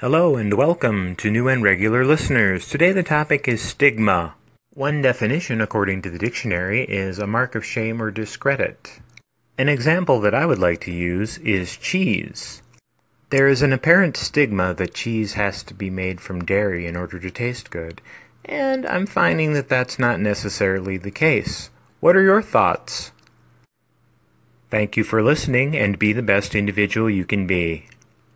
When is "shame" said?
7.66-8.00